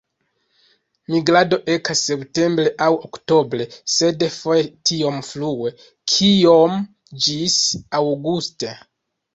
Migrado 1.15 1.59
ekas 1.73 2.01
septembre 2.07 2.73
aŭ 2.87 2.89
oktobre, 3.09 3.69
sed 3.99 4.27
foje 4.39 4.67
tiom 4.91 5.23
frue 5.31 5.77
kiom 6.17 6.83
ĝis 7.29 7.61
aŭguste. 8.03 8.79